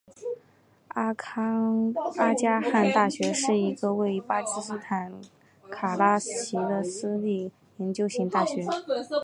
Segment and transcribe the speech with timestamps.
[0.95, 5.13] 阿迦汗大学是一座位于巴基斯坦
[5.69, 8.65] 卡拉奇的私立研究型大学。